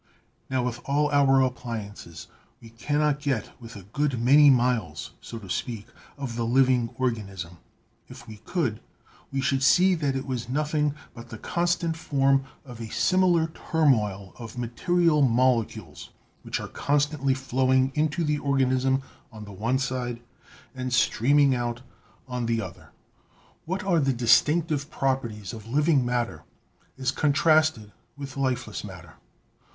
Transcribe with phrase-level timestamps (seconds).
[0.49, 2.25] "Now, with all our appliances,
[2.59, 5.85] we cannot get with a good many miles, so to speak,
[6.17, 7.57] of the living organism.
[8.07, 8.79] If we could,
[9.31, 14.33] we should see that it was nothing but the constant form of a similar turmoil
[14.39, 16.09] of material molecules,
[16.41, 20.19] which are constantly flowing into the organism on the one side
[20.73, 21.83] and streaming out
[22.27, 22.89] on the other."
[23.65, 26.41] What are the distinctive properties of living matter
[26.97, 29.13] as contrasted with lifeless matter?